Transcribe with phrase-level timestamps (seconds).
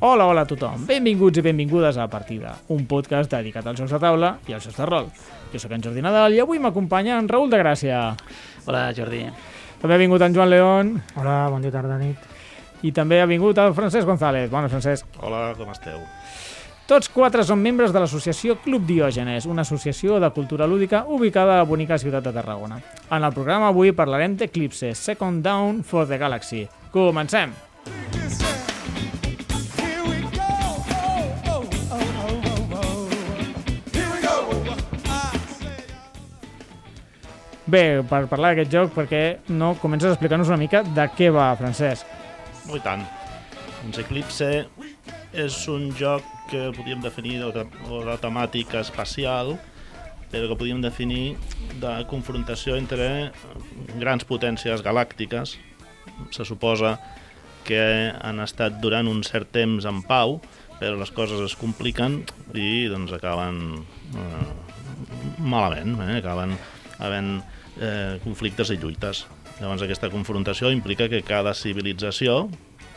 [0.00, 0.84] Hola, hola a tothom.
[0.86, 4.78] Benvinguts i benvingudes a Partida, un podcast dedicat als jocs de taula i als jocs
[4.78, 5.08] de rol.
[5.50, 8.02] Jo sóc en Jordi Nadal i avui m'acompanya en Raül de Gràcia.
[8.66, 9.24] Hola, Jordi.
[9.82, 12.16] També ha vingut en Joan León Hola, bon dia, tarda, nit.
[12.82, 14.48] i també ha vingut el Francesc González.
[14.50, 15.06] Bona, Francesc.
[15.18, 15.98] Hola, com esteu?
[16.88, 21.62] Tots quatre són membres de l'associació Club Diògenes, una associació de cultura lúdica ubicada a
[21.64, 22.78] la bonica ciutat de Tarragona.
[23.10, 26.68] En el programa avui parlarem d'Eclipse, Second Down for the Galaxy.
[26.92, 27.67] Comencem!
[37.68, 41.50] Bé, per parlar d'aquest joc, perquè no comences a explicar-nos una mica de què va,
[41.58, 42.08] Francesc?
[42.64, 43.02] Oh, i tant.
[43.82, 44.48] Doncs Eclipse
[45.36, 49.58] és un joc que podríem definir de, o de temàtica espacial,
[50.32, 51.36] però que podríem definir
[51.82, 53.34] de confrontació entre
[54.00, 55.58] grans potències galàctiques.
[56.32, 56.96] Se suposa
[57.68, 57.84] que
[58.16, 60.38] han estat durant un cert temps en pau,
[60.80, 62.22] però les coses es compliquen
[62.56, 63.60] i doncs acaben
[64.16, 64.50] eh,
[65.44, 66.18] malament, eh?
[66.22, 66.56] acaben
[66.98, 67.36] havent
[67.80, 69.24] eh, conflictes i lluites.
[69.58, 72.46] Llavors aquesta confrontació implica que cada civilització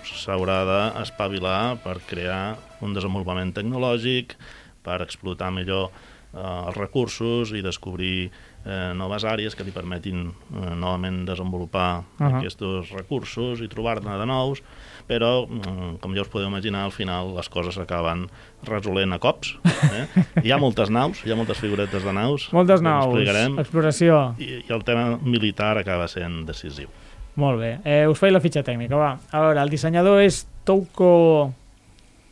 [0.05, 4.35] s'haurà d'espavilar per crear un desenvolupament tecnològic,
[4.81, 5.91] per explotar millor
[6.33, 8.29] eh, els recursos i descobrir
[8.65, 12.05] eh, noves àrees que li permetin eh, novament desenvolupar uh.
[12.19, 12.37] -huh.
[12.39, 14.63] aquests recursos i trobar-ne de nous,
[15.07, 18.29] però, mm, com ja us podeu imaginar, al final les coses s'acaben
[18.63, 19.57] resolent a cops.
[19.65, 20.07] Eh?
[20.45, 22.49] Hi ha moltes naus, hi ha moltes figuretes de naus.
[22.53, 23.15] Moltes naus,
[23.57, 24.35] exploració.
[24.37, 26.87] i, i el tema militar acaba sent decisiu.
[27.35, 27.79] Molt bé.
[27.85, 29.17] Eh, us faig la fitxa tècnica, va.
[29.31, 31.53] A veure, el dissenyador és Touko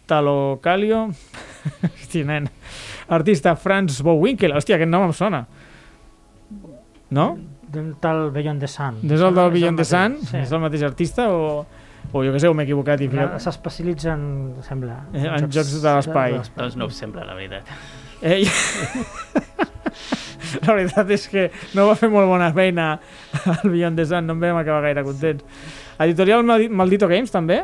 [0.10, 1.08] Talocalio.
[1.96, 2.50] Hosti, nen.
[3.10, 4.54] Artista Franz Bowinkel.
[4.58, 5.44] Hòstia, aquest nom em sona.
[7.10, 7.32] No?
[7.70, 8.98] Del tal Beyond the Sun.
[9.06, 10.18] És el del És Beyond the Sun?
[10.26, 10.38] Sí.
[10.44, 11.66] És el mateix artista o,
[12.12, 13.02] o jo què sé, o m'he equivocat?
[13.06, 13.28] I Ja.
[13.42, 14.24] S'especialitza en,
[14.66, 15.04] sembla...
[15.14, 16.40] Eh, en jocs de l'espai.
[16.58, 17.70] Doncs no ho sembla, la veritat.
[18.22, 18.42] Eh,
[20.66, 21.48] la veritat és que
[21.78, 22.92] no va fer molt bona feina
[23.46, 25.46] al Beyond the Sun, no en vam acabar gaire contents.
[26.00, 27.62] Editorial Maldi- Maldito Games, també?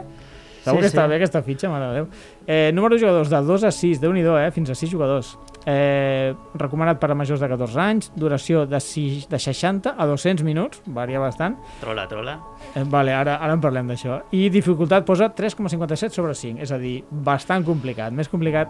[0.65, 1.09] Segur Sí, que està sí.
[1.11, 2.07] bé aquesta fitxa, mare de Déu.
[2.47, 4.49] Eh, número de jugadors, de 2 a 6, déu nhi eh?
[4.51, 5.35] fins a 6 jugadors.
[5.65, 10.43] Eh, recomanat per a majors de 14 anys, duració de, 6, de 60 a 200
[10.43, 11.57] minuts, varia bastant.
[11.81, 12.39] Trola, trola.
[12.73, 14.23] Eh, vale, ara, ara en parlem d'això.
[14.33, 18.11] I dificultat posa 3,57 sobre 5, és a dir, bastant complicat.
[18.11, 18.69] Més complicat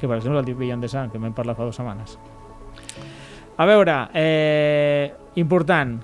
[0.00, 2.18] que, per exemple, el Beyond the Sun, que vam parlar fa dues setmanes.
[3.56, 5.94] A veure, eh, important,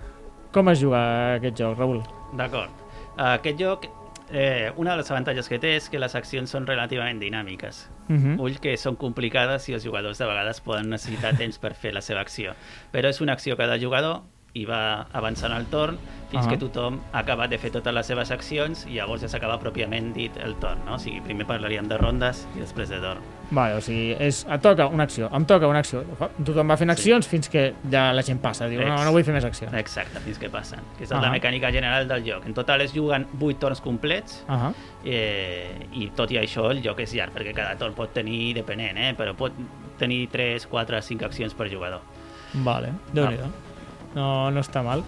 [0.52, 1.02] com es juga
[1.34, 1.98] aquest joc, Raül?
[2.38, 2.70] D'acord.
[3.16, 3.84] Aquest joc,
[4.32, 7.88] eh, una de les avantatges que té és que les accions són relativament dinàmiques.
[8.08, 8.40] Uh -huh.
[8.40, 12.00] Ull que són complicades i els jugadors de vegades poden necessitar temps per fer la
[12.00, 12.54] seva acció.
[12.92, 14.22] Però és una acció cada jugador
[14.54, 15.96] i va avançant el torn
[16.30, 16.48] fins Ah.
[16.50, 20.12] que tothom ha acabat de fer totes les seves accions i llavors ja s'acaba pròpiament
[20.14, 20.94] dit el torn, no?
[20.94, 23.20] O sigui, primer parlaríem de rondes i després de torn.
[23.50, 26.02] Vale, o sigui, és, et toca una acció, em toca una acció.
[26.44, 28.66] Tothom va fent accions fins que ja la gent passa.
[28.68, 29.72] Diu, no, Ex- no vull fer més accions.
[29.74, 30.80] Exacte, fins que passen.
[30.96, 31.20] Que és Ah.
[31.20, 32.46] la mecànica general del joc.
[32.46, 34.74] En total es juguen 8 torns complets Uh -huh.
[35.04, 38.96] eh, i tot i això el joc és llarg perquè cada torn pot tenir, depenent,
[38.96, 39.52] eh, però pot
[39.98, 42.00] tenir 3, 4, 5 accions per jugador.
[42.54, 43.36] Vale, déu nhi
[44.14, 45.02] no, no està mal.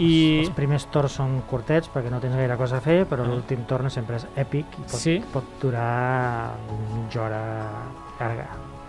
[0.00, 0.40] I...
[0.46, 3.28] Els primers torns són curtets perquè no tens gaire cosa a fer, però Ah.
[3.28, 5.18] l'últim torn sempre és èpic i pot, Sí?
[5.32, 6.54] pot durar
[6.94, 7.42] mitja hora
[8.18, 8.46] llarga.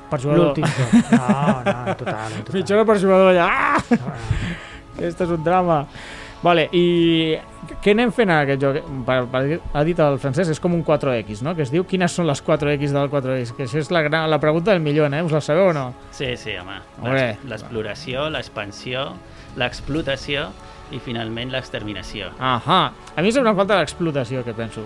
[0.10, 0.46] Per jugador.
[0.46, 1.04] L'últim torn.
[1.12, 2.32] No, no, en total.
[2.32, 2.56] En total.
[2.56, 3.48] Mitja hora per jugador allà.
[3.52, 3.78] Ah!
[3.92, 4.16] Ah,
[4.98, 5.86] Aquest és un drama.
[6.42, 7.36] Vale, i
[7.84, 8.80] què anem fent en aquest joc?
[9.78, 11.54] Ha dit el francès, és com un 4X, no?
[11.56, 14.40] Que es diu quines són les 4X del 4X, que això és la, gran, la
[14.42, 15.22] pregunta del milió, eh?
[15.22, 15.94] Us la sabeu o no?
[16.10, 16.80] Sí, sí, home.
[17.46, 19.06] L'exploració, l'expansió,
[19.60, 20.50] l'explotació
[20.92, 22.32] i finalment l'exterminació.
[22.40, 22.82] Ahà.
[23.16, 24.84] A mi sempre em falta l'explotació, que penso.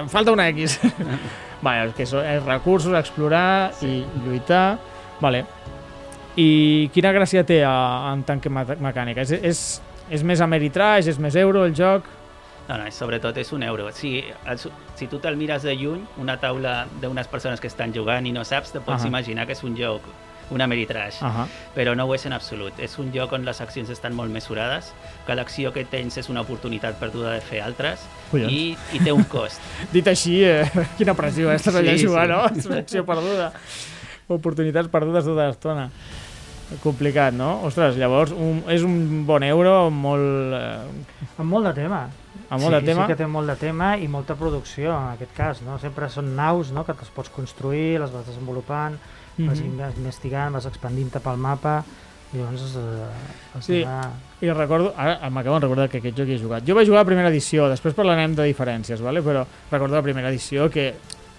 [0.00, 0.80] Em falta una X.
[1.66, 4.00] vale, que són els recursos, explorar sí.
[4.02, 4.78] i lluitar.
[5.22, 5.44] Vale.
[6.36, 7.74] I quina gràcia té a,
[8.12, 9.22] en tant que me- mecànica?
[9.22, 9.62] És, és,
[10.10, 12.08] és més Ameritrash, és més euro el joc?
[12.66, 13.90] No, no, sobretot és un euro.
[13.94, 14.16] Si,
[14.48, 14.58] el,
[14.98, 18.42] si tu te'l mires de lluny, una taula d'unes persones que estan jugant i no
[18.42, 19.10] saps, te pots Ahà.
[19.12, 20.02] imaginar que és un joc,
[20.50, 21.22] un Ameritrash.
[21.24, 21.46] Ahà.
[21.74, 22.72] però no ho és en absolut.
[22.78, 24.92] És un joc on les accions estan molt mesurades,
[25.26, 28.00] cada acció que tens és una oportunitat perduda de fer altres
[28.30, 28.52] Collons.
[28.52, 29.60] i, i té un cost.
[29.94, 30.68] Dit així, eh,
[30.98, 31.56] quina pressió, eh?
[31.56, 32.32] Estàs allà Sí, jugant, sí.
[32.36, 32.60] no?
[32.60, 33.52] És una acció perduda.
[34.28, 35.88] Oportunitats perdudes tota l'estona.
[36.82, 37.60] complicat, no?
[37.68, 40.54] Ostres, llavors un, és un bon euro molt...
[40.56, 42.06] Eh, Amb molt de tema.
[42.48, 43.04] amb molt sí, de tema.
[43.04, 45.76] Sí que té molt de tema i molta producció, en aquest cas, no?
[45.82, 48.96] Sempre són naus, no?, que te'ls pots construir, les vas desenvolupant,
[49.36, 49.48] Mhm.
[49.78, 51.82] vas investigant, vas expandint-te pel mapa,
[52.32, 53.80] i llavors eh, Sí.
[53.82, 54.10] d'anar-
[54.40, 56.64] I recordo, ara m'acabo de recordar que aquest joc he jugat.
[56.66, 59.22] Jo vaig jugar a la primera edició, després parlarem de diferències, vale?
[59.22, 60.94] però recordo la primera edició que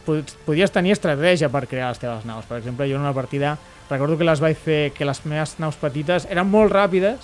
[0.06, 2.46] pod- podies tenir estratègia per crear les teves naus.
[2.46, 3.58] Per exemple, jo en una partida
[3.90, 7.18] recordo que les vaig fer que les meves naus petites eren molt ràpides,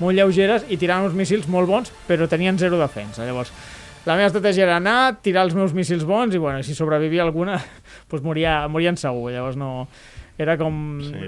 [0.00, 3.24] molt lleugeres i tiraven uns míssils molt bons, però tenien zero defensa.
[3.24, 3.52] Llavors,
[4.06, 7.58] la meva estratègia era anar, tirar els meus míssils bons i, bueno, si sobrevivia alguna,
[8.10, 9.30] doncs moria, morien segur.
[9.34, 9.88] Llavors no...
[10.38, 11.18] Era com Sí,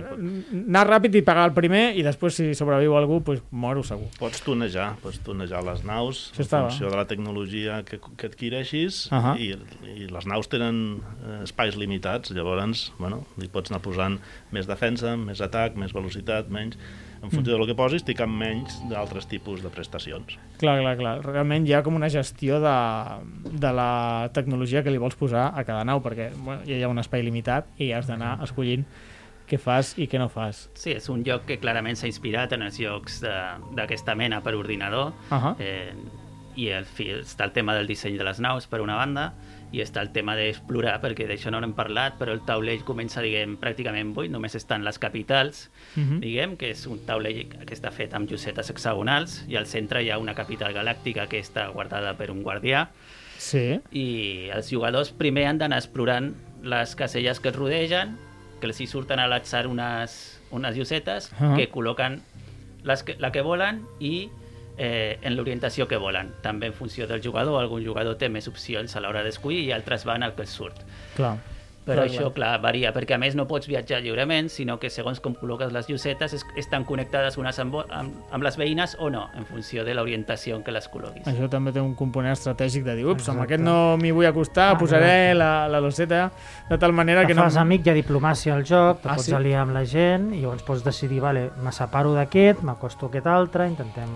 [0.55, 4.07] anar ràpid i pagar el primer i després si sobreviu algú, doncs moro segur.
[4.21, 6.69] Pots tunejar, pots tunejar les naus Això en estava.
[6.71, 9.33] funció de la tecnologia que, que adquireixis Ahà.
[9.35, 9.49] i,
[9.97, 14.21] i les naus tenen eh, espais limitats, llavors bueno, li pots anar posant
[14.55, 16.79] més defensa, més atac, més velocitat, menys...
[17.23, 20.39] En funció del que posis, t'hi cap menys d'altres tipus de prestacions.
[20.59, 21.15] Clar, clar, clar.
[21.27, 22.77] Realment hi ha com una gestió de,
[23.53, 26.89] de la tecnologia que li vols posar a cada nau, perquè bueno, ja hi ha
[26.89, 28.87] un espai limitat i has d'anar escollint
[29.51, 30.69] què fas i què no fas.
[30.79, 34.55] Sí, és un joc que clarament s'ha inspirat en els jocs de- d'aquesta mena per
[34.55, 35.13] ordinador.
[35.31, 35.55] Uh -huh.
[35.59, 35.93] Eh,
[36.57, 39.33] I el, fi- està el tema del disseny de les naus, per una banda,
[39.73, 43.57] i està el tema d'explorar, perquè d'això no n'hem parlat, però el taulell comença, diguem,
[43.61, 46.19] pràcticament buit, només estan les capitals, Uh -huh.
[46.21, 50.11] diguem, que és un taulell que està fet amb llosetes hexagonals, i al centre hi
[50.11, 52.89] ha una capital galàctica que està guardada per un guardià,
[53.39, 53.81] Sí.
[53.93, 58.17] i els jugadors primer han d'anar explorant les caselles que els rodegen,
[58.61, 61.55] que els hi surten a l'atzar unes, unes llosetes Ah.
[61.57, 62.21] que col·loquen
[62.85, 64.29] les que, la que volen i
[64.81, 66.33] eh, en l'orientació que volen.
[66.41, 70.07] També en funció del jugador, algun jugador té més opcions a l'hora d'escollir i altres
[70.09, 70.81] van al que surt.
[71.19, 71.37] Clar.
[71.81, 75.19] Però Clar, això, clar, varia, perquè a més no pots viatjar lliurement, sinó que segons
[75.25, 79.23] com col·loques les llosetes es, estan connectades unes amb, amb, amb les veïnes o no,
[79.35, 81.25] en funció de l'orientació en què les col·loquis.
[81.27, 83.55] Això també té un component estratègic de dir, ups, amb Exacte.
[83.55, 86.31] aquest no m'hi vull acostar, Ah, posaré la, la loseta
[86.69, 87.43] de tal manera que que no...
[87.49, 89.35] fas amic, hi ha diplomàcia al joc, te Ah, pots sí?
[89.35, 93.27] aliar amb la gent i llavors pots decidir, vale, me separo d'aquest, m'acosto a aquest
[93.27, 94.13] altre, intentem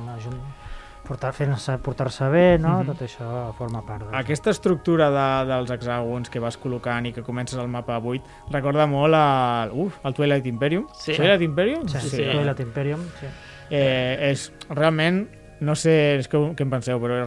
[1.04, 2.78] ajun- portar- fer-se- portar-se bé, no?
[2.82, 2.86] Mhm.
[2.86, 4.04] Tot això forma part.
[4.06, 8.00] Del Aquesta estructura de, dels hexàgons que vas col·locant i que comences el mapa a
[8.00, 10.86] 8 recorda molt al, uf, al Twilight Imperium.
[10.94, 11.14] Sí.
[11.14, 11.88] Twilight Imperium?
[11.88, 12.08] Sí, sí.
[12.16, 12.24] sí.
[12.30, 13.26] Twilight Imperium, sí.
[13.70, 15.28] Eh, és realment,
[15.60, 17.22] no sé és que, què en penseu, però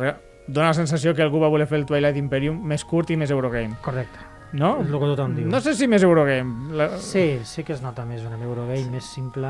[0.47, 3.31] dona la sensació que algú va voler fer el Twilight Imperium més curt i més
[3.31, 4.19] Eurogame, Correcte.
[4.53, 4.77] No?
[4.81, 5.47] És el que tothom diu.
[5.51, 6.73] No sé si més Eurogame.
[6.77, 6.89] La...
[7.03, 9.49] Sí, sí que es nota més una Eurogame més simple,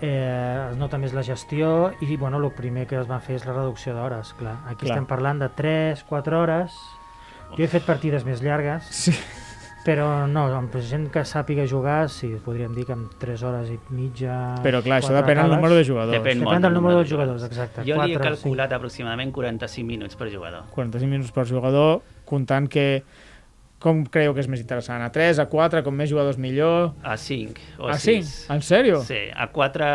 [0.00, 3.46] eh, es nota més la gestió i bueno, el primer que es va fer és
[3.48, 4.58] la reducció d'hores, clar.
[4.66, 4.96] Aquí Clar.
[4.96, 6.78] estem parlant de 3-4 hores.
[7.56, 9.12] Jo he fet partides més llargues, Sí.
[9.86, 13.76] però no, amb gent que sàpiga jugar, sí, podríem dir que amb 3 hores i
[13.94, 14.56] mitja...
[14.64, 16.16] Però clar, això depèn del número de jugadors.
[16.18, 16.42] Depèn.
[16.42, 17.84] Depèn del número dels jugadors, exacte.
[17.86, 20.66] Jo li he Quatre, calculat aproximadament 45 minuts per jugador.
[20.74, 23.04] 45 minuts per jugador, comptant que
[23.86, 25.04] com creieu que és més interessant?
[25.06, 26.90] A 3, a 4, com més jugadors millor?
[27.06, 28.34] A 5 o a 6.
[28.50, 28.52] 5?
[28.56, 29.00] En sèrio?
[29.06, 29.94] Sí, a 4...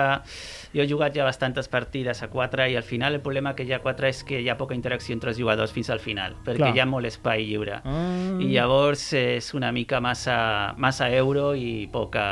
[0.71, 3.73] Jo he jugat ja bastantes partides a 4 i al final el problema que hi
[3.73, 6.37] ha a 4 és que hi ha poca interacció entre els jugadors fins al final,
[6.45, 6.69] perquè Clar.
[6.77, 7.81] hi ha molt espai lliure.
[7.83, 8.37] Ah.
[8.39, 12.23] I llavors és una mica massa, massa euro i poca...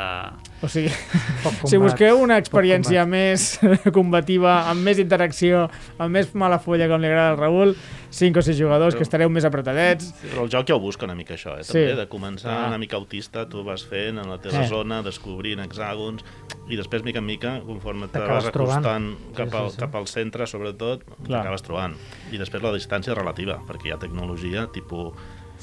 [0.64, 0.88] O sigui,
[1.44, 3.12] Poc si combat, busqueu una experiència combat.
[3.12, 3.60] més
[4.00, 5.66] combativa, amb més interacció,
[6.00, 7.76] amb més mala folla, com li agrada al Raül,
[8.10, 10.14] 5 o 6 jugadors, que estareu més apretadets.
[10.24, 11.64] Però el joc ja ho busca una mica això, eh?
[11.64, 11.74] Sí.
[11.74, 12.68] també, de començar Ah.
[12.68, 14.68] una mica autista, tu vas fent en la teva Eh.
[14.68, 16.24] zona, descobrint hexàgons,
[16.70, 18.86] i després, mica en mica, conforme te vas trobant.
[18.86, 19.78] acostant Sí, cap, al, sí, sí.
[19.80, 21.96] cap al centre, sobretot, t'acabes trobant.
[22.32, 25.14] I després la distància relativa, perquè hi ha tecnologia tipus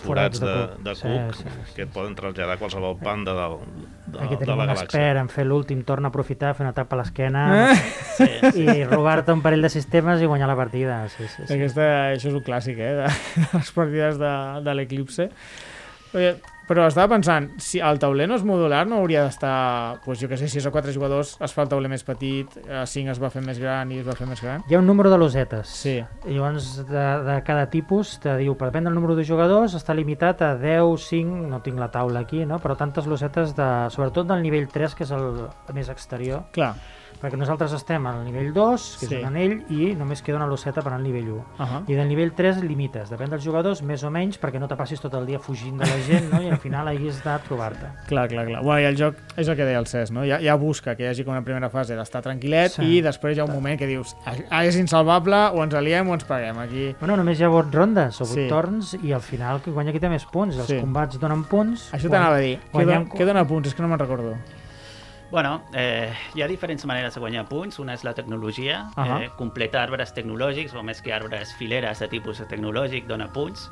[0.02, 0.82] Forats de de, cuc.
[0.84, 3.46] de Sí, cuc sí, sí, que et poden traslladar a qualsevol banda de,
[4.06, 4.84] de, Aquí de tenim la un galàxia.
[4.84, 7.76] expert en fer l'últim torn a aprofitar, fer una tapa a l'esquena Eh?
[8.16, 11.08] Sí, i robar-te un parell de sistemes i guanyar la partida.
[11.08, 11.54] Sí, sí, sí.
[11.54, 13.08] Aquesta, això és un clàssic, eh, de,
[13.40, 14.34] de les partides de,
[14.64, 15.30] de l'Eclipse.
[16.14, 20.26] Oye, Però estava pensant, si el tauler no és modular, no hauria d'estar, pues, jo
[20.26, 23.12] que sé, si és a 4 jugadors es fa el tauler més petit, a 5
[23.14, 24.64] es va fer més gran i es va fer més gran.
[24.66, 25.70] Hi ha un número de losetes.
[25.70, 26.00] Sí.
[26.26, 29.94] I llavors, de, de cada tipus, te diu, per depèn del número de jugadors, està
[29.94, 32.58] limitat a 10, 5, no tinc la taula aquí, no?
[32.62, 35.46] però tantes losetes, de, sobretot del nivell 3, que és el
[35.76, 36.74] més exterior, Clar.
[37.20, 39.14] Perquè nosaltres estem al nivell 2, que Sí.
[39.14, 41.36] és un anell, i només queda una loseta per al nivell 1.
[41.58, 41.82] Uh -huh.
[41.88, 45.00] I del nivell 3 limites, depèn dels jugadors, més o menys, perquè no te passis
[45.00, 46.42] tot el dia fugint de la gent no?
[46.42, 47.86] i al final hagis de trobar-te.
[48.08, 48.62] Clar, clar, clar.
[48.62, 50.22] Bueno, I el joc és el que deia el Cesc, no?
[50.24, 52.82] Ja, ja busca que hi hagi com una primera fase d'estar tranquil·let Sí.
[52.98, 54.16] i després hi ha un moment que dius
[54.50, 56.58] "Ah, és insalvable, o ens aliem o ens paguem.
[56.58, 58.48] Aquí Bueno, només hi ha 8 rondes o 8 Sí.
[58.48, 60.56] torns i al final qui guanya qui té més punts.
[60.56, 60.78] Els Sí.
[60.80, 61.92] combats donen punts.
[61.92, 62.58] Això t'anava a dir.
[62.58, 63.68] Què, guanyem- què dona punts?
[63.68, 64.34] És que no me'n recordo.
[65.30, 67.80] Bueno, eh, hi ha diferents maneres de guanyar punts.
[67.82, 69.24] Una és la tecnologia, Ahà.
[69.24, 73.70] eh, completar arbres tecnològics, o més que arbres fileres de tipus tecnològic, dona punts.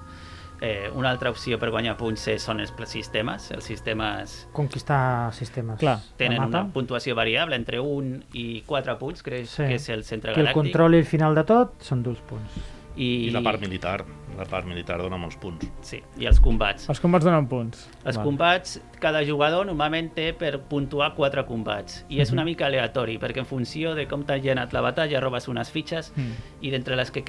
[0.61, 3.51] Eh, una altra opció per guanyar punts són els sistemes.
[3.51, 5.79] Els sistemes Conquistar sistemes.
[5.79, 5.99] Clar.
[6.17, 9.63] tenen una puntuació variable entre 1 i 4 punts, crec Sí.
[9.65, 10.53] que és el centre Que el galàctic.
[10.55, 12.51] control i el final de tot són dos punts.
[12.97, 14.05] I, I la part militar.
[14.39, 15.67] La part militar dona molts punts.
[15.87, 16.89] Sí, i els combats.
[16.91, 17.89] Els combats donen punts.
[18.05, 18.25] Els Val.
[18.27, 23.39] combats, cada jugador normalment té per puntuar 4 combats i és una mica aleatori perquè
[23.45, 26.33] en funció de com t'ha llenat la batalla robes unes fitxes Mm.
[26.63, 27.23] i d'entre les que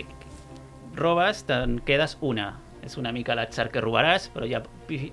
[0.95, 2.59] robes te'n quedes una.
[2.85, 4.61] És una mica l'atzar que robaràs, però hi ha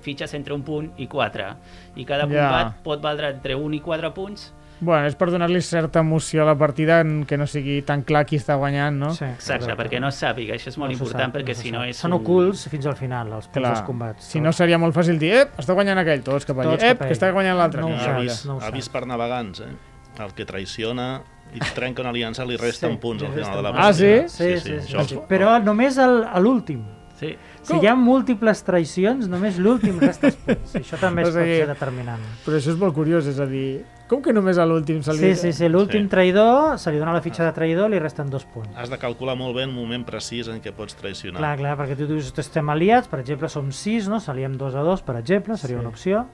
[0.04, 1.54] fitxes entre un punt i 4.
[1.96, 2.28] I cada Ja.
[2.28, 4.52] combat pot valdre entre 1 i 4 punts.
[4.82, 8.24] Bueno, és per donar-li certa emoció a la partida en que no sigui tan clar
[8.26, 9.10] qui està guanyant, no?
[9.14, 9.76] Sí, Exacte, correcte.
[9.84, 11.96] perquè no es sàpiga, això és molt No important, sap, perquè se si no és
[12.02, 12.18] Són un...
[12.20, 13.72] ocults fins al final, els punts Clar.
[13.76, 14.24] dels combats.
[14.32, 16.72] Si no seria molt fàcil dir, ep, està guanyant aquell, tots cap allà.
[16.74, 17.80] Tots Ep, que està guanyant l'altre.
[17.80, 19.70] No ho que saps, no ho avís per navegants, eh?
[20.18, 21.22] El que traiciona
[21.54, 23.84] i trenca una aliança li resten Sí, punts al final de la punts.
[23.84, 24.28] Ah, partida.
[24.28, 24.36] sí?
[24.36, 24.74] Sí, sí, sí.
[24.96, 25.14] això sí.
[25.14, 26.82] és- Però només a l'últim.
[27.22, 27.36] Sí.
[27.62, 30.74] Si hi ha múltiples traïcions, només l'últim resta els punts.
[30.74, 32.20] I això també O es pot sigui, ser determinant.
[32.44, 35.18] Però això és molt curiós, és a dir, com que només a l'últim se li...
[35.32, 35.68] Sí, sí, sí.
[35.72, 36.10] L'últim Sí.
[36.12, 38.68] traïdor, se li dona la fitxa de traïdor, li resten dos punts.
[38.76, 41.40] Has de calcular molt bé el moment precís en què pots traicionar.
[41.40, 44.20] Clar, clar, perquè tu dius, estem aliats, per exemple, som sis, no?
[44.20, 45.80] Saliem dos a dos, per exemple, seria Sí.
[45.80, 46.26] una opció,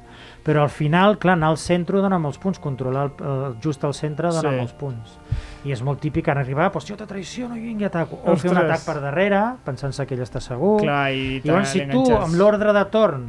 [0.45, 3.95] però al final, clar, anar al centre dona molts punts, controlar el, el, just al
[3.95, 4.57] centre dona Sí.
[4.57, 5.19] molts punts.
[5.65, 8.21] I és molt típic en arribar, doncs jo te traiciono i vinga, ataco.
[8.25, 8.71] O fer un Ostres.
[8.81, 10.81] atac per darrere, pensant-se que ell està segur.
[10.83, 13.27] Clar, i, I llavors, si tu, amb l'ordre de torn,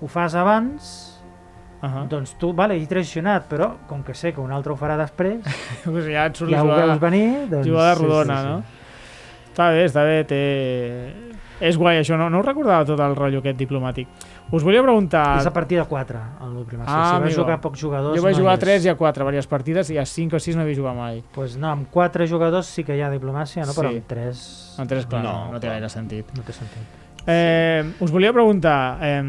[0.00, 1.07] ho fas abans,
[1.80, 4.96] Uh doncs tu, vale, he traicionat, però com que sé que un altre ho farà
[4.98, 5.44] després,
[5.84, 7.66] pues ja et surt ja ho jugada- veus venir, doncs...
[7.68, 8.48] jugada sí, rodona, sí, sí.
[8.48, 8.62] no?
[9.52, 10.42] Està bé, està bé, té...
[11.60, 14.06] És guai això, no, no ho recordava tot el rotllo aquest diplomàtic.
[14.54, 15.40] Us volia preguntar...
[15.40, 16.84] És a partir de 4, el primer.
[16.86, 17.40] Ah, si vas amigo.
[17.42, 18.14] jugar a pocs jugadors...
[18.16, 18.62] Jo vaig no jugar a és.
[18.62, 21.18] 3 i a 4, diverses partides, i a 5 o 6 no havia jugat mai.
[21.34, 23.74] Pues no, amb 4 jugadors sí que hi ha diplomàcia, no?
[23.74, 23.98] però Sí.
[23.98, 24.44] amb 3
[24.78, 26.30] En 3, clar, no, No, no té gaire sentit.
[26.38, 27.02] no té sentit.
[27.26, 28.98] Eh, us volia preguntar...
[29.02, 29.22] Eh,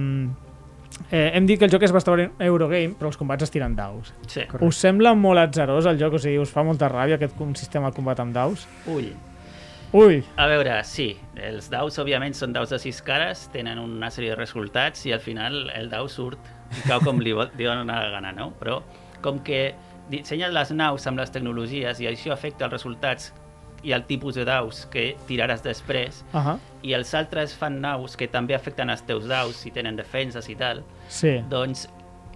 [1.11, 4.13] eh, hem dit que el joc és bastant Eurogame, però els combats es tiren daus.
[4.27, 4.41] Sí.
[4.45, 4.65] Correcte.
[4.67, 6.13] Us sembla molt atzerós el joc?
[6.13, 8.67] O sigui, us fa molta ràbia aquest com- sistema de combat amb daus?
[8.87, 9.13] Ui,
[9.91, 14.29] Ui, A veure, sí, els daus òbviament són daus de sis cares, tenen una sèrie
[14.29, 16.37] de resultats i al final el dau surt
[16.77, 18.51] i cau com li, dona la gana, no?
[18.59, 18.83] Però
[19.25, 19.73] com que
[20.11, 23.33] dissenyes les naus amb les tecnologies i això afecta els resultats
[23.83, 26.57] i el tipus de daus que tiraràs després uh -huh.
[26.81, 30.55] i els altres fan naus que també afecten els teus daus si tenen defenses i
[30.55, 31.43] tal, sí.
[31.49, 31.89] doncs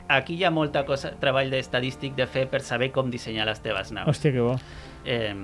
[0.08, 3.92] aquí hi ha molta cosa, treball d'estadístic de fer per saber com dissenyar les teves
[3.92, 4.08] naus.
[4.08, 4.60] Hòstia, que bo.
[5.06, 5.36] Eh,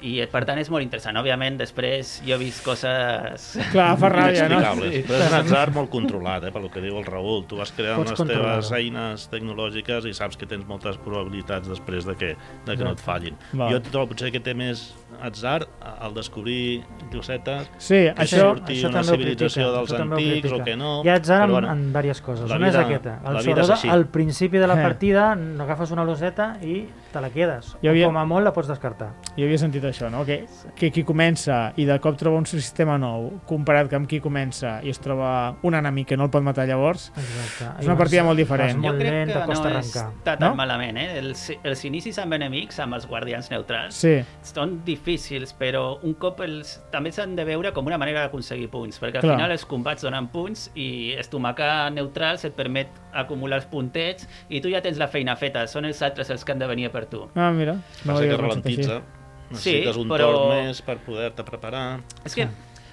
[0.00, 1.16] I per tant és molt interessant.
[1.18, 3.58] Òbviament, després jo he vist coses...
[3.72, 4.60] Clar, fa ràbia, no?
[4.60, 4.94] Inexplicables.
[4.94, 5.02] Sí.
[5.08, 7.44] Però és un atzar molt controlat, eh, pel que diu el Raül.
[7.50, 12.06] Tu vas creant Pots les teves eines tecnològiques i saps que tens moltes probabilitats després
[12.06, 12.34] de que,
[12.66, 13.36] de que no et fallin.
[13.58, 13.70] Va.
[13.72, 14.92] Jo trobo potser que té més
[15.24, 18.52] atzar al descobrir Lloseta Sí, que això...
[18.52, 20.92] surti això una civilització critica, dels antics o que no.
[21.02, 22.50] Hi ha atzar en, però bueno, en diverses coses.
[22.50, 23.16] Una és aquesta.
[23.24, 23.88] la El, vida és sobretot, així.
[23.96, 24.82] al principi de la Eh.
[24.84, 27.74] partida no agafes una loseta i te la quedes.
[27.82, 29.10] Havia- O com a molt la pots descartar.
[29.36, 30.24] Jo havia sentit això, no?
[30.24, 30.44] Que,
[30.76, 34.78] que qui comença i de cop troba un sistema nou comparat que amb qui comença
[34.84, 37.70] i es troba un enemic que no el pot matar llavors, Exacte.
[37.82, 38.78] És una partida molt diferent.
[38.84, 40.06] Jo crec lent, que no arrencar.
[40.12, 40.54] està tan No?
[40.54, 41.18] malament, eh?
[41.18, 46.40] Els, els inicis amb enemics, amb els guardians neutrals, sí, són difícils, però un cop
[46.46, 46.78] els...
[46.92, 49.36] també s'han de veure com una manera d'aconseguir punts, perquè al Clar.
[49.36, 54.68] final els combats donen punts i estomacar neutrals et permet acumular els puntets i tu
[54.70, 57.28] ja tens la feina feta, són els altres els que han de venir per tu.
[57.34, 59.17] ah, mira, no passa que així.
[59.50, 62.00] Necessites un però- torn més per poder-te preparar.
[62.24, 62.48] És que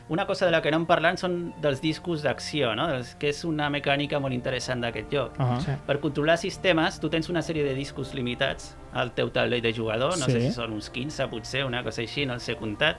[0.07, 2.87] una cosa de la que no hem parlat són dels discos d'acció, no?
[3.19, 5.33] Que és una mecànica molt interessant d'aquest joc.
[5.39, 5.71] Ah, Sí.
[5.87, 10.17] Per controlar sistemes, tu tens una sèrie de discos limitats al teu taulell de jugador,
[10.19, 10.31] no Sí.
[10.31, 12.97] sé si són uns 15 potser, una cosa així, no els he comptat.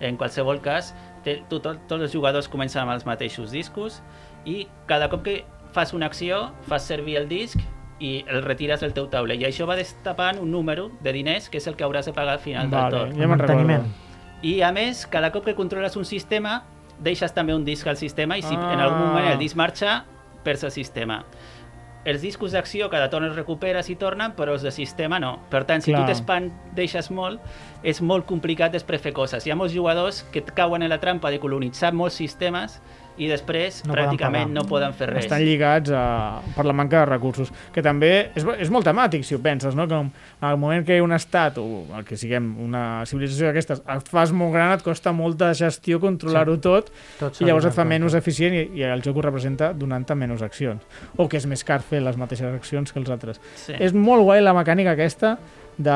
[0.00, 4.02] En qualsevol cas, te, tu, tot, tots els jugadors comencen amb els mateixos discos
[4.46, 7.58] i cada cop que fas una acció, fas servir el disc
[8.00, 9.40] i el retires del teu taulell.
[9.40, 12.34] I això va destapant un número de diners que és el que hauràs de pagar
[12.34, 13.12] al final Vale, del torn.
[13.14, 13.82] ja me'n Manteniment.
[13.84, 14.42] recordo.
[14.42, 16.64] I a més, cada cop que controles un sistema,
[17.00, 18.72] deixes també un disc al sistema i si Ah.
[18.74, 20.04] en algun moment el disc marxa,
[20.44, 21.24] perds el sistema.
[22.04, 25.40] Els discos d'acció cada torn els recuperes i tornen, però els de sistema no.
[25.50, 26.04] Per tant, si Clar.
[26.04, 27.40] tu t'espan deixes molt,
[27.82, 29.44] és molt complicat després fer coses.
[29.44, 32.80] Hi ha molts jugadors que et cauen en la trampa de colonitzar molts sistemes
[33.18, 34.54] i després No poden pràcticament pagar.
[34.54, 35.24] no poden fer res.
[35.24, 39.34] estan lligats a, per la manca de recursos, que també és, és molt temàtic, si
[39.34, 39.86] ho penses, no?
[39.88, 40.00] que
[40.40, 44.52] al moment que un estat, o el que siguem, una civilització d'aquestes, et fas molt
[44.52, 48.54] gran, et costa molta gestió controlar-ho tot, Tot s'ha i llavors et fa menys eficient
[48.54, 50.82] i, i el joc ho representa donant-te menys accions.
[51.16, 53.40] O que és més car fer les mateixes accions que els altres.
[53.56, 53.72] Sí.
[53.78, 55.36] És molt guai la mecànica aquesta
[55.78, 55.94] de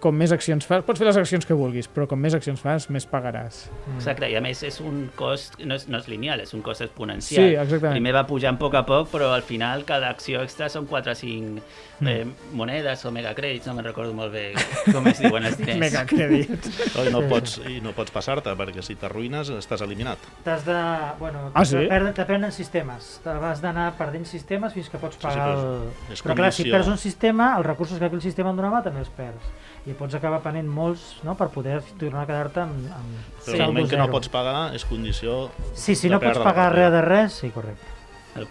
[0.00, 2.86] com més accions fas, pots fer les accions que vulguis, però com més accions fas,
[2.88, 3.66] més pagaràs.
[3.96, 6.80] Exacte, i a més és un cost, no és, no és lineal, és un cost
[6.86, 7.44] exponencial.
[7.44, 7.98] Sí, exactament.
[7.98, 11.12] Primer va pujant a poc a poc, però al final cada acció extra són 4
[11.12, 11.60] o 5
[12.08, 12.24] eh,
[12.56, 14.46] monedes o megacrèdits, no me'n recordo molt bé
[14.94, 15.80] com es diuen els diners.
[15.82, 16.72] Mega crèdits.
[16.96, 20.24] Oh, I no Sí, pots, i no pots passar-te, perquè si t'arruïnes estàs eliminat.
[20.46, 20.78] T'has de...
[21.20, 21.84] Bueno, Ah, sí?
[21.84, 23.18] t'aprenen- sistemes.
[23.24, 26.12] Te vas d'anar perdent sistemes fins que pots Sí, sí, pagar però el...
[26.14, 29.00] és Però clar, si perds un sistema, els recursos que aquell sistema et donava també
[29.04, 29.50] els perds.
[29.88, 31.34] I pots acabar prenent molts no?
[31.38, 34.74] per poder tornar a quedar-te amb, amb Però saldo el moment que no pots pagar
[34.78, 35.38] és condició...
[35.74, 37.98] Sí, si no pots perdre pagar res de res, sí, correcte.
[38.38, 38.46] El.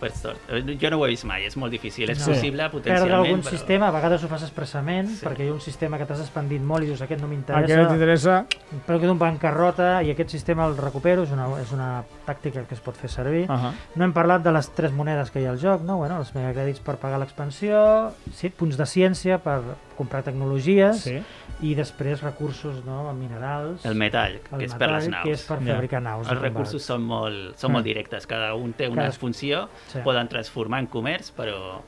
[0.50, 2.10] Eh, Jo no ho he vist mai, és molt difícil.
[2.10, 2.34] És No.
[2.34, 3.50] possible, Perdre potencialment, algun però...
[3.50, 5.26] sistema, a vegades ho fas expressament, Sí.
[5.26, 7.32] perquè hi ha un sistema que t'has expandit molt i dius aquest no A què
[7.32, 8.46] no m'interessa, t'interessa?
[8.86, 12.76] però quedo en bancarrota i aquest sistema el recupero, és una, és una tàctica que
[12.76, 13.50] es pot fer servir.
[13.50, 13.74] Uh -huh.
[13.96, 15.98] No hem parlat de les tres monedes que hi ha al joc, no?
[15.98, 19.62] bueno, els megacrèdits per pagar l'expansió, sí, punts de ciència per
[19.98, 21.18] comprar tecnologies Sí.
[21.62, 23.12] i després recursos no?
[23.14, 25.24] minerals, El metall, el que és per les metall, naus.
[25.26, 26.20] que és per fabricar naus.
[26.22, 26.52] Els de combat.
[26.54, 30.00] recursos són molt, són molt directes, cada un té una Cadascú- funció, Sí.
[30.04, 31.82] poden transformar en comerç, però,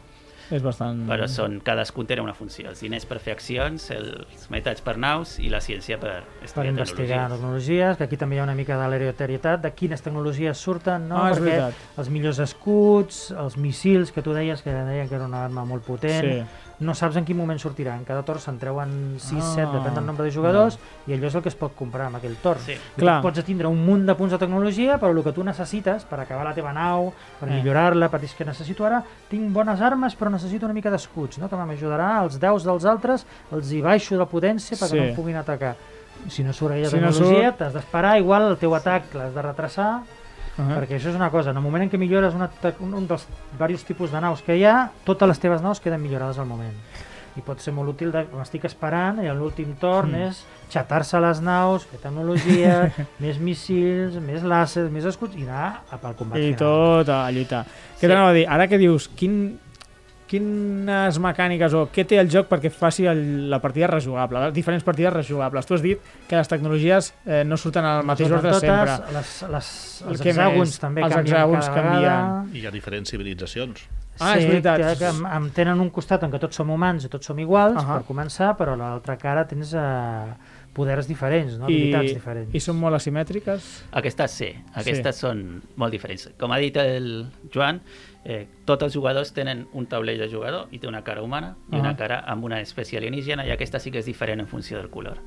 [0.52, 1.04] És bastant...
[1.08, 2.70] però són, cadascun té una funció.
[2.70, 6.72] Els diners per fer accions, els metalls per naus i la ciència per per estudiar
[6.72, 7.38] investigar tecnologies.
[7.40, 11.24] tecnologies, que aquí també hi ha una mica d'aleatorietat de quines tecnologies surten, no?
[11.24, 11.74] Ah, és Perquè veritat.
[12.00, 15.84] els millors escuts, els missils que tu deies que deien que era una arma molt
[15.86, 16.44] potent, Sí.
[16.80, 18.06] No saps en quin moment sortiran.
[18.06, 19.54] Cada torn se'n treuen 6, Ah.
[19.56, 22.16] 7, depèn del nombre de jugadors, i allò és el que es pot comprar amb
[22.18, 22.60] aquell torn.
[22.62, 22.74] Sí.
[22.96, 23.22] Clar.
[23.22, 26.20] tu pots tindre un munt de punts de tecnologia, però el que tu necessites per
[26.22, 27.54] acabar la teva nau, per Eh.
[27.56, 31.50] millorar-la, per dir que necessito ara, tinc bones armes, però necessito una mica d'escuts, no?
[31.50, 34.98] que m'ajudarà als deus dels altres, els hi baixo de potència perquè Sí.
[34.98, 35.76] no em puguin atacar.
[36.28, 39.34] Si no surt aquella Si no tecnologia, surt- t'has d'esperar, igual el teu atac l'has
[39.34, 40.02] de retrasar,
[40.60, 40.78] Uh -huh.
[40.80, 42.50] perquè això és una cosa, en el moment en què millores una,
[42.82, 46.02] un, un dels diversos tipus de naus que hi ha, totes les teves naus queden
[46.02, 46.74] millorades al moment.
[47.38, 50.28] I pot ser molt útil, m'estic esperant, i en l'últim torn Mm.
[50.30, 55.98] és xatar-se les naus, fer tecnologia, més missils, més làsers, més escuts, i anar a
[55.98, 56.58] pel combat I final.
[56.58, 57.64] tot a lluitar.
[57.66, 58.08] Què Sí.
[58.08, 58.46] t'anava a dir?
[58.50, 59.58] Ara que dius, quin,
[60.30, 64.86] quines mecàniques o què té el joc perquè faci el, la partida rejugable, les diferents
[64.86, 65.66] partides rejugables.
[65.66, 69.16] Tu has dit que les tecnologies eh, no surten al mateix ordre totes, sempre.
[69.18, 69.72] Les, les,
[70.14, 70.80] els Què hexàgons més?
[70.84, 72.20] també Els canvien hexàgons cada vegada.
[72.20, 72.54] canvien.
[72.56, 73.88] I hi ha diferents civilitzacions.
[74.20, 74.82] Ah, és veritat.
[74.84, 77.38] Que, que em, em tenen un costat en què tots som humans i tots som
[77.40, 78.00] iguals, Ahà.
[78.02, 80.34] per començar, però a l'altra cara tens eh,
[80.74, 81.66] poders diferents, no?
[81.66, 82.54] habilitats diferents.
[82.56, 83.66] I són molt asimètriques?
[84.00, 86.30] Aquestes sí, aquestes són molt diferents.
[86.40, 87.82] Com ha dit el Joan,
[88.24, 91.76] eh, tots els jugadors tenen un taulell de jugador i té una cara humana i
[91.76, 91.80] Ah.
[91.80, 94.90] una cara amb una espècie alienígena i aquesta sí que és diferent en funció del
[94.90, 95.18] color.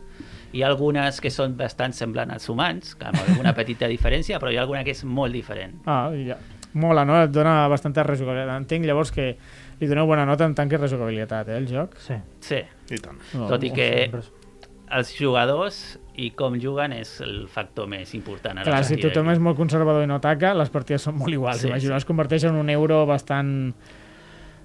[0.53, 4.53] Hi ha algunes que són bastant semblants als humans, que amb alguna petita diferència, però
[4.53, 5.81] hi ha alguna que és molt diferent.
[5.87, 6.37] Ah, ja.
[6.75, 7.19] Mola, no?
[7.23, 8.57] Et dona bastanta rejugabilitat.
[8.63, 9.37] Entenc llavors que
[9.81, 11.99] li doneu bona nota en tant que rejugabilitat, eh, el joc?
[12.01, 12.15] Sí.
[12.41, 13.19] Sí, I tant.
[13.35, 14.11] No, tot i que.
[14.93, 18.59] Els jugadors i com juguen és el factor més important.
[18.59, 21.33] a la Clar, si tothom és molt conservador i no ataca, les partides són molt
[21.33, 21.61] iguals.
[21.63, 22.03] Sí, Imagina, sí.
[22.03, 23.73] es converteix en un euro bastant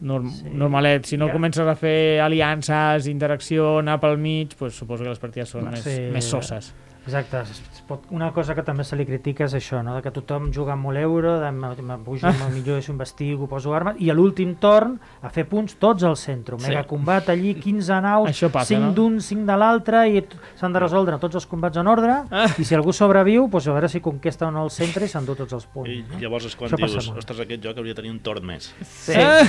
[0.02, 0.44] norm Sí.
[0.54, 1.06] normalet.
[1.06, 1.34] Si no Ja.
[1.34, 5.72] comences a fer aliances, interacció, anar pel mig, pues, suposo que les partides són Va,
[5.72, 6.02] més, sí.
[6.12, 6.74] més soses.
[7.08, 7.40] Exacte.
[7.48, 9.96] Es, pot, una cosa que també se li critica és això, no?
[9.96, 12.50] de que tothom juga amb molt euro, de me- me pujo, ah.
[12.52, 16.18] millor deixo un vestigo, poso armes, i a l'últim torn a fer punts tots al
[16.20, 16.60] centre.
[16.60, 16.68] Sí.
[16.68, 18.92] Mega combat allí, 15 naus, Això passa, 5 no?
[18.94, 20.24] d'un, 5 de l'altre, i
[20.60, 22.46] s'han de resoldre tots els combats en ordre, Ah.
[22.60, 25.36] i si algú sobreviu, doncs a veure si conquesta o no el centre i s'endú
[25.40, 25.90] tots els punts.
[25.90, 26.20] I no?
[26.20, 28.74] llavors és quan Això dius, ostres, aquest joc hauria de tenir un torn més.
[28.84, 29.14] Sí.
[29.16, 29.40] Ah!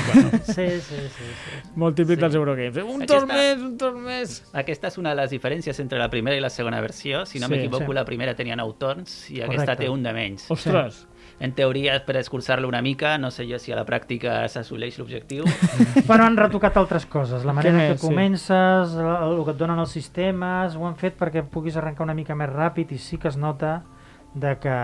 [0.46, 1.02] Sí, sí, sí.
[1.18, 1.72] sí.
[1.74, 2.20] Molt típic Sí.
[2.22, 2.76] dels Eurogames.
[2.76, 4.44] Eh, Un Aquesta- torn més, un torn més.
[4.52, 7.24] Aquesta és una de les diferències entre la primera i la segona versió.
[7.26, 7.94] Si no Sí, m'equivoco, sí.
[7.96, 9.84] la primera tenia 9 torns i aquesta Correcte.
[9.84, 10.50] té un de menys.
[10.54, 11.06] Ostres.
[11.40, 15.44] En teoria, per escurçar-lo una mica, no sé jo si a la pràctica s'assoleix l'objectiu.
[16.08, 17.44] Bueno, han retocat altres coses.
[17.46, 18.06] La manera què Sí.
[18.06, 22.14] comences, el, el que et donen els sistemes, ho han fet perquè puguis arrencar una
[22.14, 23.82] mica més ràpid i sí que es nota
[24.34, 24.74] de que...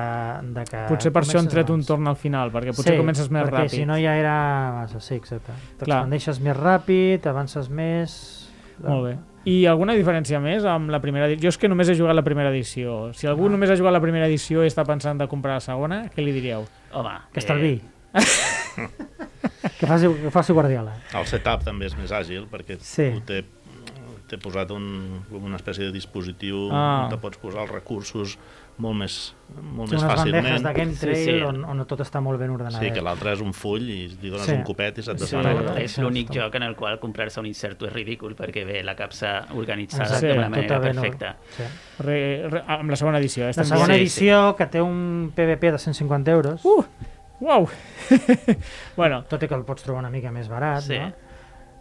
[0.54, 3.28] De que Potser per això han tret un torn al final, perquè potser sí, comences
[3.30, 3.74] més perquè ràpid.
[3.74, 4.36] si no ja era
[4.78, 5.52] massa, sí, exacte.
[5.80, 8.14] T'expandeixes més ràpid, avances més...
[8.82, 9.14] Molt bé.
[9.44, 11.42] I alguna diferència més amb la primera edició?
[11.44, 13.12] Jo és que només he jugat la primera edició.
[13.12, 16.06] Si algú només ha jugat la primera edició i està pensant de comprar la segona,
[16.14, 16.64] què li diríeu?
[16.96, 17.74] Home, Que estalvi.
[19.78, 20.94] que, faci, que faci Guardiola.
[21.18, 23.10] El setup també és més àgil perquè Sí.
[23.16, 23.42] ho té,
[24.30, 27.04] té posat un, una espècie de dispositiu Ah.
[27.04, 28.38] on te pots posar els recursos
[28.76, 30.62] molt més, molt Té més unes bandejes fàcilment.
[30.64, 31.42] de Game Sí, Trail sí.
[31.46, 32.80] On, on tot està molt ben ordenat.
[32.82, 34.52] Sí, que l'altre és un full i li dones Sí.
[34.52, 35.36] un copet i se't Sí.
[35.36, 35.76] desbarata.
[35.80, 39.46] És l'únic joc en el qual comprar-se un inserto és ridícul perquè ve la capsa
[39.54, 41.36] organitzada Exacte, d'una Sí, manera tota or- perfecta.
[41.56, 41.62] Sí.
[42.00, 43.44] Re, re, amb la segona edició.
[43.48, 43.52] Eh?
[43.56, 44.00] La segona Sí, sí.
[44.00, 46.84] edició, que té un PVP de 150 euros, Uh!
[47.40, 47.68] Uau!
[48.96, 50.98] bueno, tot i que el pots trobar una mica més barat, Sí.
[50.98, 51.12] no?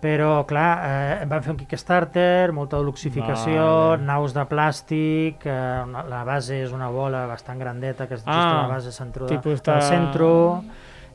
[0.03, 3.63] Però, clar, eh, van fer un Kickstarter, molta luxificació,
[3.93, 4.03] Vale.
[4.03, 8.27] naus de plàstic, eh, una- la base és una bola bastant grandeta, que és just
[8.27, 10.63] Ah, la base centro de, tipus del de- centro.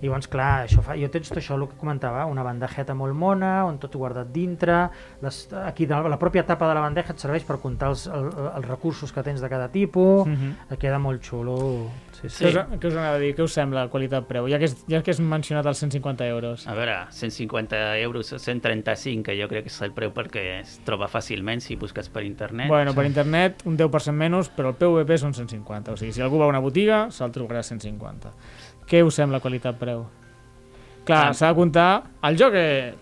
[0.01, 0.97] I llavors, clar, això fa...
[0.99, 4.85] jo tens tot això, el que comentava, una bandejeta molt mona, on tot guardat dintre,
[5.25, 8.29] les, aquí de la pròpia tapa de la bandeja et serveix per comptar els, el,
[8.53, 10.35] els recursos que tens de cada tipus, mm.
[10.35, 10.79] -hmm.
[10.79, 11.59] queda molt xulo.
[12.21, 12.45] Sí, sí.
[12.45, 13.35] Què, us, què us anava a dir?
[13.37, 14.49] Què us sembla la qualitat-preu?
[14.51, 16.67] Ja, que és, ja que has mencionat els 150 euros.
[16.67, 21.07] A veure, 150 euros, 135, que jo crec que és el preu perquè es troba
[21.07, 22.69] fàcilment si busques per internet.
[22.69, 25.93] Bueno, per internet un 10% menys, però el PVP són 150.
[25.93, 28.35] O sigui, si algú va a una botiga, se'l trobarà a 150.
[28.88, 30.07] Què us sembla qualitat-preu?
[31.05, 31.35] Clar, Ah.
[31.35, 32.03] s'ha de comptar...
[32.22, 32.94] El joc, eh,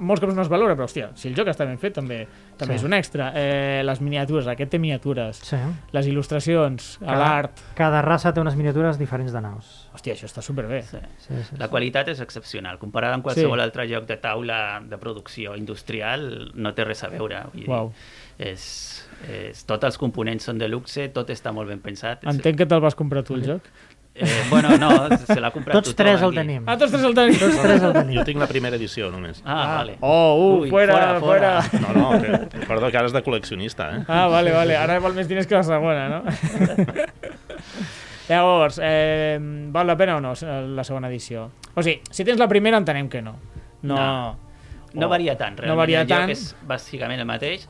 [0.00, 2.26] molts cops no es valora, però, hòstia, si el joc està ben fet, també
[2.58, 2.80] també Sí.
[2.80, 3.30] és un extra.
[3.36, 5.36] Eh, les miniatures, aquest té miniatures.
[5.36, 5.56] sí.
[5.92, 7.60] Les il·lustracions, Cada- l'art...
[7.76, 9.88] Cada raça té unes miniatures diferents de naus.
[9.94, 10.82] Hòstia, això està superbé.
[10.82, 10.96] Sí.
[11.18, 11.70] Sí, sí, La sí.
[11.70, 12.78] qualitat és excepcional.
[12.78, 13.62] Comparada amb qualsevol Sí.
[13.62, 17.44] altre joc de taula de producció industrial, no té res a veure.
[17.52, 17.92] Vull dir, Uau.
[18.38, 22.24] és, és, tots els components són de luxe, tot està molt ben pensat.
[22.24, 23.62] Entenc que te'l vas comprar tu, el joc.
[24.20, 24.90] Eh, bueno, no,
[25.26, 26.36] se l'ha comprat Tots tothom tres el aquí.
[26.40, 26.62] tenim.
[26.66, 27.38] Ah, tots tres el tenim.
[27.38, 28.16] Tots tres el tenim.
[28.18, 29.40] Jo tinc la primera edició, només.
[29.44, 29.96] Ah, vale.
[30.00, 31.52] Oh, uh, Ui, fuera, fuera.
[31.80, 34.02] No, no, que, perdó, que ara és de col·leccionista, eh?
[34.08, 34.76] Ah, vale, vale.
[34.76, 36.22] Ara val més diners que la segona, no?
[38.28, 41.50] Llavors, eh, val la pena o no la segona edició?
[41.74, 43.36] O sigui, si tens la primera entenem que no.
[43.82, 43.96] No.
[43.96, 44.38] No.
[44.94, 45.08] No Oh.
[45.10, 45.78] varia tant, realment.
[45.78, 46.30] varia el joc tant.
[46.32, 47.66] és bàsicament el mateix.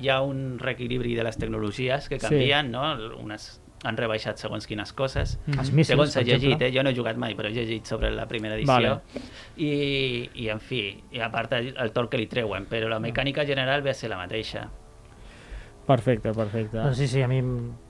[0.00, 2.82] Hi ha un reequilibri de les tecnologies que canvien, no?
[3.20, 5.38] Unes han rebaixat segons quines coses.
[5.48, 6.70] Els míssils, Segons he per llegit, eh?
[6.74, 8.72] jo no he jugat mai, però he llegit sobre la primera edició.
[8.72, 9.00] Vale.
[9.56, 9.72] I,
[10.34, 13.44] I, en fi, i a part el, el torn que li treuen, però la mecànica
[13.48, 14.68] general ve a ser la mateixa.
[15.86, 16.78] Perfecte, perfecte.
[16.78, 17.40] Doncs sí, sí, a mi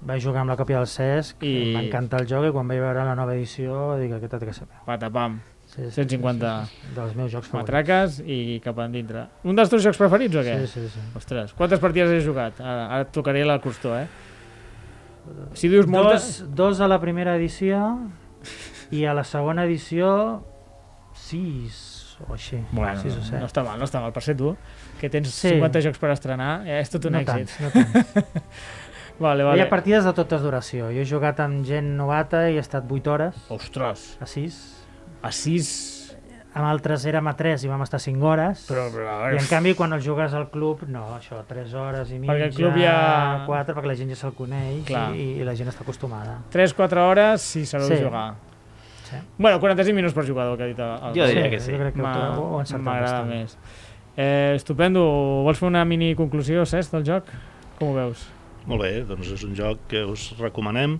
[0.08, 3.04] vaig jugar amb la còpia del CESC, I- m'encanta el joc i quan vaig veure
[3.04, 4.80] la nova edició dic aquest té que ser meu.
[4.88, 5.40] Patapam.
[5.72, 7.54] Sí, 150 sí, sí, dels meus jocs favorits.
[7.70, 9.26] Matraques i cap endintre.
[9.48, 10.56] Un dels teus jocs preferits o què?
[10.64, 11.04] Sí, sí, sí.
[11.16, 12.58] Ostres, quantes partides has jugat?
[12.60, 14.06] Ara, ara et tocaré la costó, eh?
[15.54, 16.40] Si dius moltes...
[16.42, 17.78] Dos, dos a la primera edició
[18.90, 20.42] i a la segona edició
[21.14, 22.58] sis o així.
[22.72, 23.40] Bueno, sis o set.
[23.40, 24.12] no està mal, no està mal.
[24.14, 24.52] Per ser tu,
[25.00, 25.54] que tens Sí.
[25.56, 27.48] 50 jocs per estrenar, eh, és tot un no èxit.
[27.50, 28.22] tants, no tants.
[29.22, 29.62] Vale, Hi vale.
[29.62, 30.86] ha partides de totes duració.
[30.90, 34.56] Jo he jugat amb gent novata i he estat 8 hores Ostres, a 6.
[35.22, 36.01] a 6...
[36.54, 38.66] Amb altres érem a 3 i vam estar 5 hores.
[38.68, 42.18] Però, però, I en canvi quan el jugues al club, no, això, 3 hores i
[42.18, 45.14] mitja, Perquè el club ja- 4, perquè la gent ja se'l coneix Clar.
[45.16, 46.38] i, i la gent està acostumada.
[46.52, 48.02] 3-4 hores si sabeu Sí.
[48.04, 48.34] jugar.
[49.08, 49.16] Sí.
[49.38, 51.72] Bueno, 45 minuts per jugador, que ha dit el, Jo diria que sí.
[51.72, 53.56] Que encertem M'agrada més.
[54.16, 55.00] Eh, estupendo.
[55.44, 57.24] Vols fer una mini conclusió, Cesc, del joc?
[57.78, 58.26] Com ho veus?
[58.66, 60.98] Molt bé, doncs és un joc que us recomanem,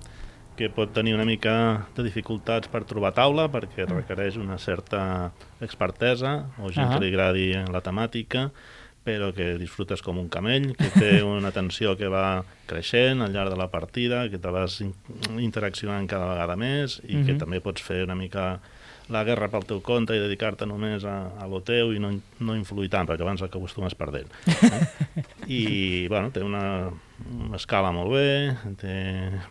[0.56, 5.32] que pot tenir una mica de dificultats per trobar taula, perquè requereix una certa
[5.64, 6.98] expertesa, o gent Ahà.
[6.98, 8.50] que li agradi la temàtica,
[9.02, 13.50] però que disfrutes com un camell, que té una tensió que va creixent al llarg
[13.50, 14.92] de la partida, que te vas in
[15.40, 17.38] interaccionant cada vegada més i que Mhm.
[17.40, 18.60] també pots fer una mica
[19.12, 22.54] la guerra pel teu compte i dedicar-te només a, a lo teu i no, no
[22.56, 24.30] influir tant, perquè abans acostumes perdent.
[24.46, 24.86] Eh?
[25.48, 26.88] I, bueno, té una
[27.54, 28.94] escala molt bé, té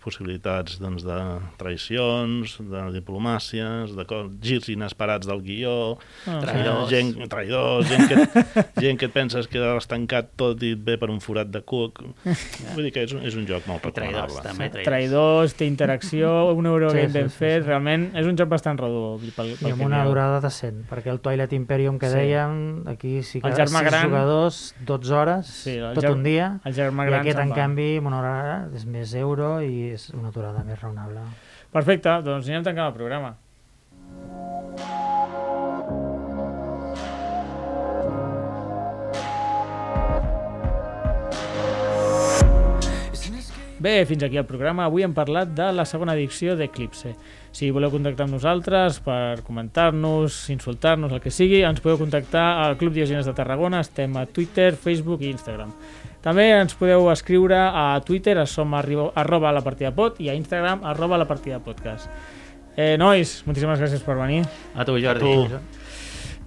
[0.03, 1.17] possibilitats doncs, de
[1.61, 4.05] traïcions, de diplomàcies, de
[4.41, 6.89] girs inesperats del guió, Ah, Traïdors.
[6.89, 8.15] gent, traïdors, gent que,
[8.83, 11.61] gent que et penses que has tancat tot i et ve per un forat de
[11.61, 12.01] cuc.
[12.75, 14.43] Vull dir que és un, és un joc molt I traïdors, recomanable.
[14.45, 14.69] també.
[14.69, 14.89] traïdors.
[14.91, 17.67] Traïdors, té interacció, un Eurogame Sí, sí, ben sí, fet, sí.
[17.69, 19.19] realment és un joc bastant redur.
[19.35, 22.15] Pel, I pel amb que una durada decent, perquè el Twilight Imperium que Sí.
[22.17, 26.23] dèiem, aquí sí que El germà 6 gran- jugadors, 12 hores, Sí, tot ger- un
[26.23, 27.55] dia, El germà i gran aquest se'n en va.
[27.61, 28.35] Canvi una hora
[28.75, 31.23] és més euro i és una durada més raonable.
[31.71, 33.37] Perfecte, doncs anem tancant el programa.
[43.81, 44.85] Bé, fins aquí el programa.
[44.85, 47.15] Avui hem parlat de la segona edició d'Eclipse.
[47.51, 52.77] Si voleu contactar amb nosaltres per comentar-nos, insultar-nos, el que sigui, ens podeu contactar al
[52.77, 53.81] Club Diogenes de Tarragona.
[53.81, 55.73] Estem a Twitter, Facebook i Instagram.
[56.21, 61.17] També ens podeu escriure a Twitter, som arroba la partida pot, i a Instagram, arroba
[61.17, 62.09] la partida podcast.
[62.77, 64.43] Eh, nois, moltíssimes gràcies per venir.
[64.75, 65.31] A tu, Jordi.
[65.33, 65.79] A tu.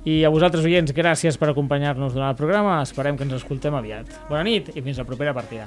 [0.04, 2.82] I a vosaltres, oients, gràcies per acompanyar-nos durant el programa.
[2.84, 4.12] Esperem que ens escoltem aviat.
[4.28, 5.66] Bona nit i fins la propera partida.